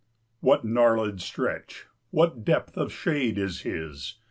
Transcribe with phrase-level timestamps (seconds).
[0.39, 4.17] What gnarlèd stretch, what depth of shade, is his!